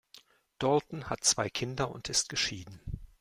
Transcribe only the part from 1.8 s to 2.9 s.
und ist geschieden.